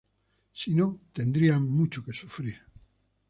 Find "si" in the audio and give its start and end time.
0.51-0.73